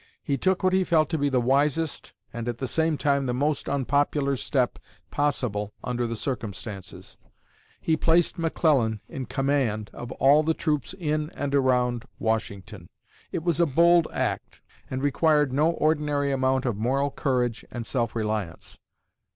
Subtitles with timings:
[0.23, 3.35] He took what he felt to be the wisest and at the same time the
[3.35, 4.79] most unpopular step
[5.11, 7.19] possible under the circumstances:
[7.79, 12.89] he placed McClellan in command of all the troops in and around Washington.
[13.31, 14.59] It was a bold act,
[14.89, 18.79] and required no ordinary amount of moral courage and self reliance.